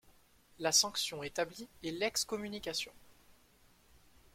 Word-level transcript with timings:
La 0.57 0.71
sanction 0.71 1.21
établie 1.21 1.67
est 1.83 1.91
l'excommunication. 1.91 2.91